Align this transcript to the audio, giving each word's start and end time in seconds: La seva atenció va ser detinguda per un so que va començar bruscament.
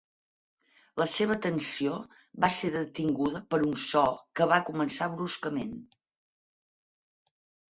La 1.01 1.05
seva 1.15 1.35
atenció 1.41 1.99
va 2.45 2.49
ser 2.55 2.71
detinguda 2.77 3.41
per 3.53 3.59
un 3.67 3.75
so 3.83 4.03
que 4.41 4.49
va 4.53 4.59
començar 4.71 5.11
bruscament. 5.19 5.77